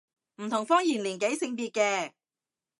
[0.37, 2.13] 唔同方言年紀性別嘅